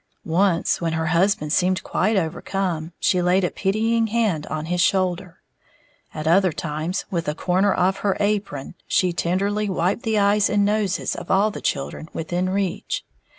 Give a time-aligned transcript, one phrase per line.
[0.25, 5.43] Once, when her husband seemed quite overcome, she laid a pitying hand on his shoulder;
[6.11, 10.65] at other times, with a corner of her apron she tenderly wiped the eyes and
[10.65, 13.05] noses of all the children within reach.